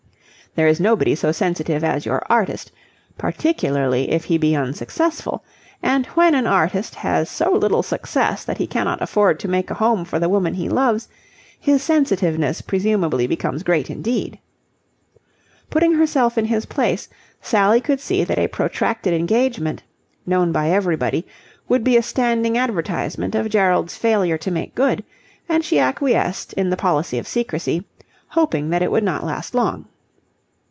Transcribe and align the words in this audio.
There 0.53 0.67
is 0.67 0.81
nobody 0.81 1.15
so 1.15 1.31
sensitive 1.31 1.81
as 1.81 2.05
your 2.05 2.25
artist, 2.29 2.73
particularly 3.17 4.11
if 4.11 4.25
he 4.25 4.37
be 4.37 4.53
unsuccessful: 4.53 5.45
and 5.81 6.05
when 6.07 6.35
an 6.35 6.45
artist 6.45 6.93
has 6.95 7.29
so 7.29 7.53
little 7.53 7.81
success 7.81 8.43
that 8.43 8.57
he 8.57 8.67
cannot 8.67 9.01
afford 9.01 9.39
to 9.39 9.47
make 9.47 9.71
a 9.71 9.75
home 9.75 10.03
for 10.03 10.19
the 10.19 10.27
woman 10.27 10.55
he 10.55 10.67
loves, 10.67 11.07
his 11.57 11.81
sensitiveness 11.81 12.59
presumably 12.61 13.27
becomes 13.27 13.63
great 13.63 13.89
indeed. 13.89 14.39
Putting 15.69 15.93
herself 15.93 16.37
in 16.37 16.43
his 16.43 16.65
place, 16.65 17.07
Sally 17.41 17.79
could 17.79 18.01
see 18.01 18.25
that 18.25 18.37
a 18.37 18.49
protracted 18.49 19.13
engagement, 19.13 19.83
known 20.25 20.51
by 20.51 20.69
everybody, 20.69 21.25
would 21.69 21.83
be 21.85 21.95
a 21.95 22.03
standing 22.03 22.57
advertisement 22.57 23.35
of 23.35 23.47
Gerald's 23.49 23.95
failure 23.95 24.37
to 24.39 24.51
make 24.51 24.75
good: 24.75 25.05
and 25.47 25.63
she 25.63 25.79
acquiesced 25.79 26.51
in 26.55 26.69
the 26.69 26.75
policy 26.75 27.17
of 27.17 27.25
secrecy, 27.25 27.87
hoping 28.27 28.69
that 28.71 28.81
it 28.83 28.91
would 28.91 29.01
not 29.05 29.23
last 29.25 29.55
long. 29.55 29.85